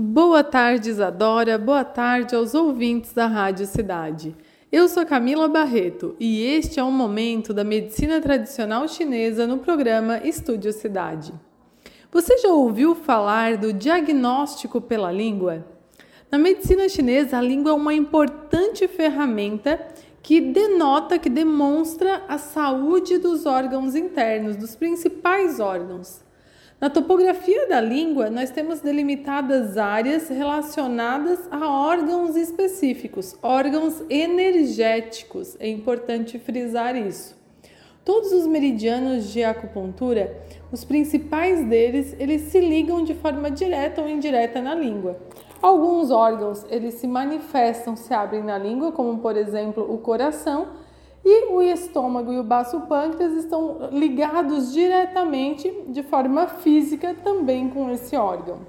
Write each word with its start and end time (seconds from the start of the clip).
Boa 0.00 0.44
tarde, 0.44 0.90
Isadora. 0.90 1.58
Boa 1.58 1.82
tarde 1.82 2.36
aos 2.36 2.54
ouvintes 2.54 3.12
da 3.12 3.26
Rádio 3.26 3.66
Cidade. 3.66 4.32
Eu 4.70 4.86
sou 4.86 5.04
Camila 5.04 5.48
Barreto 5.48 6.14
e 6.20 6.40
este 6.40 6.78
é 6.78 6.84
um 6.84 6.92
momento 6.92 7.52
da 7.52 7.64
medicina 7.64 8.20
tradicional 8.20 8.86
chinesa 8.86 9.44
no 9.44 9.58
programa 9.58 10.18
Estúdio 10.18 10.72
Cidade. 10.72 11.34
Você 12.12 12.38
já 12.38 12.48
ouviu 12.48 12.94
falar 12.94 13.56
do 13.56 13.72
diagnóstico 13.72 14.80
pela 14.80 15.10
língua? 15.10 15.66
Na 16.30 16.38
medicina 16.38 16.88
chinesa, 16.88 17.36
a 17.36 17.42
língua 17.42 17.72
é 17.72 17.74
uma 17.74 17.92
importante 17.92 18.86
ferramenta 18.86 19.84
que 20.22 20.40
denota, 20.40 21.18
que 21.18 21.28
demonstra 21.28 22.22
a 22.28 22.38
saúde 22.38 23.18
dos 23.18 23.46
órgãos 23.46 23.96
internos, 23.96 24.54
dos 24.54 24.76
principais 24.76 25.58
órgãos. 25.58 26.27
Na 26.80 26.88
topografia 26.88 27.66
da 27.66 27.80
língua, 27.80 28.30
nós 28.30 28.50
temos 28.50 28.78
delimitadas 28.80 29.76
áreas 29.76 30.28
relacionadas 30.28 31.40
a 31.50 31.68
órgãos 31.68 32.36
específicos, 32.36 33.36
órgãos 33.42 34.00
energéticos. 34.08 35.56
É 35.58 35.68
importante 35.68 36.38
frisar 36.38 36.94
isso. 36.94 37.36
Todos 38.04 38.30
os 38.30 38.46
meridianos 38.46 39.32
de 39.32 39.42
acupuntura, 39.42 40.40
os 40.70 40.84
principais 40.84 41.66
deles, 41.66 42.14
eles 42.16 42.42
se 42.42 42.60
ligam 42.60 43.02
de 43.02 43.12
forma 43.12 43.50
direta 43.50 44.00
ou 44.00 44.08
indireta 44.08 44.62
na 44.62 44.72
língua. 44.72 45.18
Alguns 45.60 46.12
órgãos, 46.12 46.64
eles 46.70 46.94
se 46.94 47.08
manifestam, 47.08 47.96
se 47.96 48.14
abrem 48.14 48.44
na 48.44 48.56
língua, 48.56 48.92
como 48.92 49.18
por 49.18 49.36
exemplo 49.36 49.84
o 49.92 49.98
coração, 49.98 50.68
e 51.30 51.52
o 51.52 51.60
estômago 51.60 52.32
e 52.32 52.38
o 52.38 52.42
baço 52.42 52.80
pâncreas 52.82 53.34
estão 53.34 53.90
ligados 53.92 54.72
diretamente 54.72 55.70
de 55.88 56.02
forma 56.02 56.46
física 56.46 57.14
também 57.22 57.68
com 57.68 57.90
esse 57.90 58.16
órgão. 58.16 58.60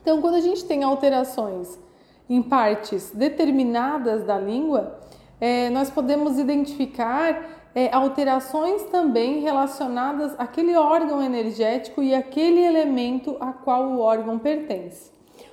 Então, 0.00 0.22
quando 0.22 0.36
a 0.36 0.40
gente 0.40 0.64
tem 0.64 0.82
alterações 0.82 1.78
em 2.30 2.40
partes 2.40 3.10
determinadas 3.10 4.24
da 4.24 4.38
língua, 4.38 5.00
é, 5.38 5.68
nós 5.68 5.90
podemos 5.90 6.38
identificar 6.38 7.68
é, 7.74 7.94
alterações 7.94 8.84
também 8.84 9.40
relacionadas 9.40 10.34
àquele 10.38 10.74
órgão 10.74 11.22
energético 11.22 12.02
e 12.02 12.14
aquele 12.14 12.60
elemento 12.60 13.36
a 13.38 13.52
qual 13.52 13.84
o 13.88 14.00
órgão 14.00 14.38
pertence. 14.38 15.10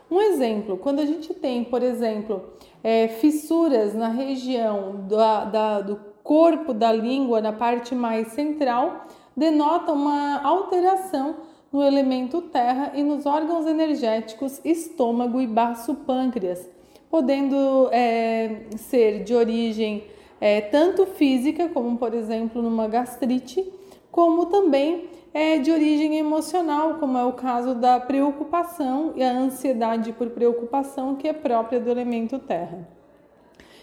Um 0.09 0.21
exemplo, 0.21 0.77
quando 0.77 0.99
a 0.99 1.05
gente 1.05 1.33
tem, 1.33 1.65
por 1.65 1.83
exemplo, 1.83 2.53
é, 2.81 3.09
fissuras 3.09 3.93
na 3.93 4.07
região 4.07 5.05
da, 5.07 5.45
da, 5.45 5.81
do 5.81 6.08
corpo 6.29 6.75
da 6.75 6.91
língua, 6.91 7.41
na 7.41 7.51
parte 7.51 7.95
mais 7.95 8.27
central, 8.33 9.07
denota 9.35 9.91
uma 9.91 10.39
alteração 10.43 11.37
no 11.73 11.81
elemento 11.81 12.39
terra 12.39 12.91
e 12.93 13.01
nos 13.01 13.25
órgãos 13.25 13.65
energéticos 13.65 14.61
estômago 14.63 15.41
e 15.41 15.47
baço 15.47 15.95
pâncreas, 15.95 16.69
podendo 17.09 17.89
é, 17.91 18.67
ser 18.77 19.23
de 19.23 19.33
origem 19.33 20.03
é, 20.39 20.61
tanto 20.61 21.07
física, 21.07 21.67
como 21.67 21.97
por 21.97 22.13
exemplo 22.13 22.61
numa 22.61 22.87
gastrite, 22.87 23.67
como 24.11 24.45
também 24.45 25.09
é, 25.33 25.57
de 25.57 25.71
origem 25.71 26.19
emocional, 26.19 26.99
como 26.99 27.17
é 27.17 27.25
o 27.25 27.33
caso 27.33 27.73
da 27.73 27.99
preocupação 27.99 29.13
e 29.15 29.23
a 29.23 29.31
ansiedade 29.31 30.13
por 30.13 30.29
preocupação, 30.29 31.15
que 31.15 31.27
é 31.27 31.33
própria 31.33 31.79
do 31.79 31.89
elemento 31.89 32.37
terra. 32.37 32.98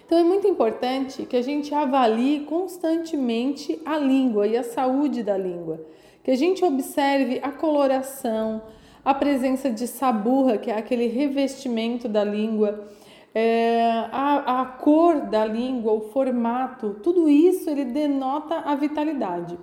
Então 0.06 0.18
é 0.18 0.22
muito 0.22 0.46
importante 0.46 1.26
que 1.26 1.36
a 1.36 1.42
gente 1.42 1.74
avalie 1.74 2.44
constantemente 2.44 3.82
a 3.84 3.98
língua 3.98 4.46
e 4.46 4.56
a 4.56 4.62
saúde 4.62 5.20
da 5.20 5.36
língua, 5.36 5.84
que 6.22 6.30
a 6.30 6.36
gente 6.36 6.64
observe 6.64 7.40
a 7.42 7.50
coloração, 7.50 8.62
a 9.04 9.12
presença 9.12 9.68
de 9.68 9.88
saburra, 9.88 10.58
que 10.58 10.70
é 10.70 10.78
aquele 10.78 11.08
revestimento 11.08 12.08
da 12.08 12.22
língua, 12.22 12.86
é, 13.34 14.06
a, 14.12 14.60
a 14.60 14.64
cor 14.64 15.22
da 15.22 15.44
língua, 15.44 15.92
o 15.92 16.00
formato, 16.12 17.00
tudo 17.02 17.28
isso 17.28 17.68
ele 17.68 17.86
denota 17.86 18.60
a 18.60 18.76
vitalidade. 18.76 19.58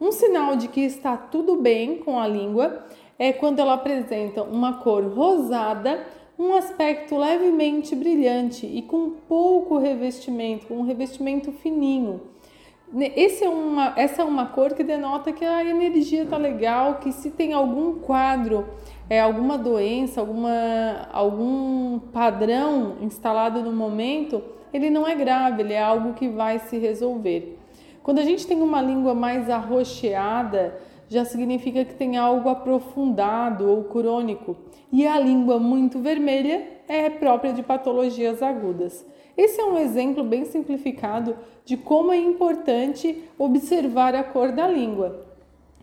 Um 0.00 0.10
sinal 0.10 0.56
de 0.56 0.66
que 0.66 0.80
está 0.80 1.16
tudo 1.16 1.54
bem 1.54 1.98
com 1.98 2.18
a 2.18 2.26
língua 2.26 2.84
é 3.16 3.32
quando 3.32 3.60
ela 3.60 3.74
apresenta 3.74 4.42
uma 4.42 4.72
cor 4.78 5.04
rosada 5.04 6.04
um 6.38 6.54
aspecto 6.54 7.16
levemente 7.16 7.94
brilhante 7.94 8.66
e 8.66 8.82
com 8.82 9.10
pouco 9.28 9.78
revestimento, 9.78 10.72
um 10.72 10.82
revestimento 10.82 11.52
fininho. 11.52 12.20
Esse 13.16 13.44
é 13.44 13.48
uma, 13.48 13.92
essa 13.96 14.22
é 14.22 14.24
uma 14.24 14.46
cor 14.46 14.74
que 14.74 14.84
denota 14.84 15.32
que 15.32 15.44
a 15.44 15.64
energia 15.64 16.22
está 16.22 16.36
legal, 16.36 16.96
que 16.96 17.12
se 17.12 17.30
tem 17.30 17.52
algum 17.52 17.98
quadro, 17.98 18.68
é, 19.10 19.20
alguma 19.20 19.58
doença, 19.58 20.20
alguma, 20.20 21.08
algum 21.12 21.98
padrão 21.98 22.96
instalado 23.00 23.62
no 23.62 23.72
momento, 23.72 24.42
ele 24.72 24.90
não 24.90 25.06
é 25.06 25.14
grave, 25.14 25.62
ele 25.62 25.72
é 25.72 25.82
algo 25.82 26.14
que 26.14 26.28
vai 26.28 26.58
se 26.58 26.78
resolver. 26.78 27.58
Quando 28.02 28.18
a 28.18 28.24
gente 28.24 28.46
tem 28.46 28.60
uma 28.60 28.82
língua 28.82 29.14
mais 29.14 29.48
arroxeada, 29.48 30.78
já 31.14 31.24
significa 31.24 31.84
que 31.84 31.94
tem 31.94 32.16
algo 32.16 32.48
aprofundado 32.48 33.70
ou 33.70 33.84
crônico, 33.84 34.56
e 34.92 35.06
a 35.06 35.18
língua 35.18 35.60
muito 35.60 36.00
vermelha 36.00 36.66
é 36.88 37.08
própria 37.08 37.52
de 37.52 37.62
patologias 37.62 38.42
agudas. 38.42 39.06
Esse 39.36 39.60
é 39.60 39.64
um 39.64 39.78
exemplo 39.78 40.24
bem 40.24 40.44
simplificado 40.44 41.36
de 41.64 41.76
como 41.76 42.12
é 42.12 42.16
importante 42.16 43.22
observar 43.38 44.14
a 44.14 44.24
cor 44.24 44.50
da 44.52 44.66
língua. 44.66 45.24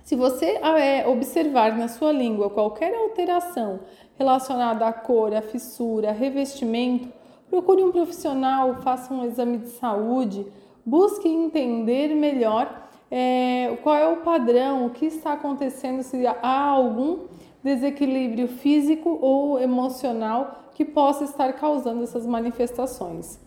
Se 0.03 0.15
você 0.15 0.59
é, 0.79 1.07
observar 1.07 1.77
na 1.77 1.87
sua 1.87 2.11
língua 2.11 2.49
qualquer 2.49 2.93
alteração 2.93 3.79
relacionada 4.17 4.85
à 4.85 4.91
cor, 4.91 5.33
à 5.33 5.41
fissura, 5.41 6.09
a 6.09 6.13
revestimento, 6.13 7.07
procure 7.49 7.83
um 7.83 7.91
profissional, 7.91 8.81
faça 8.81 9.13
um 9.13 9.25
exame 9.25 9.59
de 9.59 9.69
saúde, 9.69 10.45
busque 10.85 11.27
entender 11.27 12.15
melhor 12.15 12.89
é, 13.11 13.77
qual 13.83 13.95
é 13.95 14.07
o 14.07 14.17
padrão, 14.17 14.85
o 14.85 14.89
que 14.89 15.05
está 15.05 15.33
acontecendo, 15.33 16.01
se 16.01 16.25
há 16.25 16.63
algum 16.63 17.25
desequilíbrio 17.61 18.47
físico 18.47 19.19
ou 19.21 19.59
emocional 19.59 20.69
que 20.73 20.85
possa 20.85 21.25
estar 21.25 21.53
causando 21.53 22.03
essas 22.03 22.25
manifestações. 22.25 23.39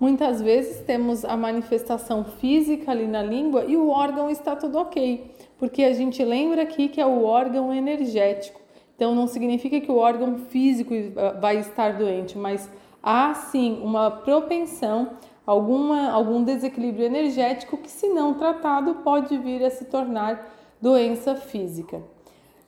Muitas 0.00 0.40
vezes 0.40 0.80
temos 0.80 1.26
a 1.26 1.36
manifestação 1.36 2.24
física 2.24 2.90
ali 2.90 3.06
na 3.06 3.22
língua 3.22 3.66
e 3.66 3.76
o 3.76 3.90
órgão 3.90 4.30
está 4.30 4.56
tudo 4.56 4.78
ok, 4.78 5.30
porque 5.58 5.84
a 5.84 5.92
gente 5.92 6.24
lembra 6.24 6.62
aqui 6.62 6.88
que 6.88 7.00
é 7.00 7.06
o 7.06 7.22
órgão 7.22 7.72
energético. 7.72 8.58
Então 8.96 9.14
não 9.14 9.26
significa 9.26 9.78
que 9.78 9.92
o 9.92 9.96
órgão 9.96 10.38
físico 10.38 10.94
vai 11.38 11.58
estar 11.58 11.98
doente, 11.98 12.38
mas 12.38 12.70
há 13.02 13.34
sim 13.34 13.80
uma 13.82 14.10
propensão 14.10 15.10
alguma, 15.46 16.10
algum 16.10 16.42
desequilíbrio 16.42 17.06
energético 17.06 17.76
que, 17.76 17.90
se 17.90 18.08
não 18.08 18.34
tratado, 18.34 18.96
pode 18.96 19.36
vir 19.38 19.64
a 19.64 19.70
se 19.70 19.86
tornar 19.86 20.48
doença 20.80 21.34
física. 21.34 22.02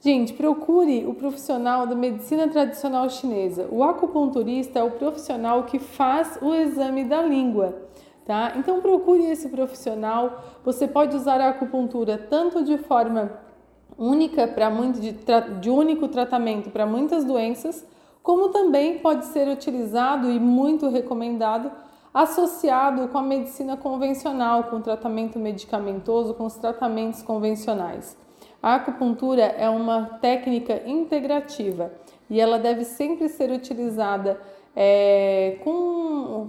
Gente, 0.00 0.32
procure 0.32 1.06
o 1.06 1.14
profissional 1.14 1.86
da 1.86 1.94
medicina 1.94 2.48
tradicional 2.48 3.08
chinesa. 3.08 3.68
O 3.70 3.84
acupunturista 3.84 4.80
é 4.80 4.82
o 4.82 4.90
profissional 4.90 5.62
que 5.62 5.78
faz 5.78 6.38
o 6.42 6.52
exame 6.52 7.04
da 7.04 7.22
língua, 7.22 7.88
tá? 8.24 8.54
Então 8.56 8.80
procure 8.80 9.24
esse 9.30 9.48
profissional. 9.48 10.42
Você 10.64 10.88
pode 10.88 11.16
usar 11.16 11.40
a 11.40 11.50
acupuntura 11.50 12.18
tanto 12.18 12.64
de 12.64 12.78
forma 12.78 13.30
única 13.96 14.48
para 14.48 14.68
muito 14.68 15.00
de, 15.00 15.12
de 15.60 15.70
único 15.70 16.08
tratamento 16.08 16.70
para 16.70 16.84
muitas 16.84 17.24
doenças, 17.24 17.86
como 18.22 18.50
também 18.50 18.98
pode 18.98 19.26
ser 19.26 19.48
utilizado 19.48 20.30
e 20.30 20.38
muito 20.38 20.88
recomendado 20.88 21.70
associado 22.14 23.08
com 23.08 23.18
a 23.18 23.22
medicina 23.22 23.76
convencional, 23.76 24.64
com 24.64 24.76
o 24.76 24.82
tratamento 24.82 25.38
medicamentoso, 25.38 26.34
com 26.34 26.44
os 26.44 26.56
tratamentos 26.56 27.22
convencionais. 27.22 28.16
A 28.62 28.76
acupuntura 28.76 29.42
é 29.42 29.68
uma 29.68 30.18
técnica 30.20 30.82
integrativa 30.86 31.92
e 32.28 32.40
ela 32.40 32.58
deve 32.58 32.84
sempre 32.84 33.28
ser 33.28 33.50
utilizada 33.50 34.40
é, 34.76 35.58
com 35.64 36.48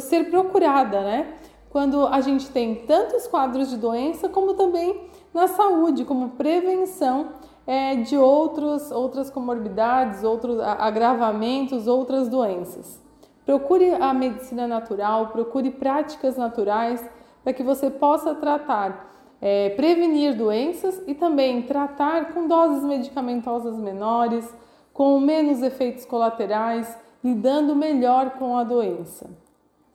ser 0.00 0.30
procurada, 0.30 1.00
né? 1.00 1.34
Quando 1.70 2.06
a 2.06 2.20
gente 2.20 2.48
tem 2.50 2.86
tantos 2.86 3.26
quadros 3.26 3.70
de 3.70 3.78
doença, 3.78 4.28
como 4.28 4.54
também 4.54 5.08
na 5.32 5.48
saúde, 5.48 6.04
como 6.04 6.30
prevenção 6.30 7.32
é, 7.72 7.96
de 7.96 8.18
outros, 8.18 8.90
outras 8.90 9.30
comorbidades, 9.30 10.22
outros 10.22 10.60
agravamentos, 10.60 11.86
outras 11.86 12.28
doenças. 12.28 13.00
Procure 13.46 13.94
a 13.94 14.12
medicina 14.12 14.68
natural, 14.68 15.28
procure 15.28 15.70
práticas 15.70 16.36
naturais 16.36 17.02
para 17.42 17.54
que 17.54 17.62
você 17.62 17.88
possa 17.88 18.34
tratar, 18.34 19.10
é, 19.40 19.70
prevenir 19.70 20.36
doenças 20.36 21.02
e 21.06 21.14
também 21.14 21.62
tratar 21.62 22.34
com 22.34 22.46
doses 22.46 22.84
medicamentosas 22.84 23.78
menores, 23.78 24.54
com 24.92 25.18
menos 25.18 25.62
efeitos 25.62 26.04
colaterais, 26.04 26.94
lidando 27.24 27.74
melhor 27.74 28.32
com 28.32 28.54
a 28.54 28.64
doença. 28.64 29.30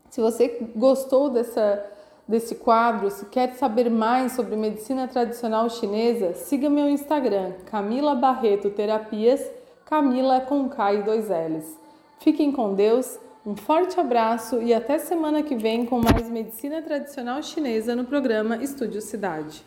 Se 0.09 0.19
você 0.19 0.67
gostou 0.75 1.29
dessa, 1.29 1.85
desse 2.27 2.55
quadro, 2.55 3.09
se 3.09 3.25
quer 3.27 3.53
saber 3.53 3.89
mais 3.89 4.33
sobre 4.33 4.55
medicina 4.55 5.07
tradicional 5.07 5.69
chinesa, 5.69 6.33
siga 6.33 6.69
meu 6.69 6.89
Instagram, 6.89 7.53
Camila 7.65 8.13
Barreto 8.15 8.69
Terapias 8.69 9.41
Camila 9.87 10.41
com 10.41 10.67
K 10.67 10.95
e 10.95 11.03
dois 11.03 11.29
L's. 11.29 11.79
Fiquem 12.19 12.51
com 12.51 12.73
Deus, 12.73 13.17
um 13.45 13.55
forte 13.55 13.97
abraço 13.97 14.61
e 14.61 14.73
até 14.73 14.97
semana 14.97 15.41
que 15.41 15.55
vem 15.55 15.85
com 15.85 16.01
mais 16.01 16.29
medicina 16.29 16.81
tradicional 16.81 17.41
chinesa 17.41 17.95
no 17.95 18.03
programa 18.03 18.57
Estúdio 18.57 19.01
Cidade. 19.01 19.65